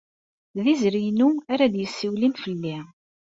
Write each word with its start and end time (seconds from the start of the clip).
D 0.63 0.65
izri-inu 0.73 1.29
ara 1.51 1.71
d-yessiwlen 1.73 2.33
fell-i. 2.43 2.77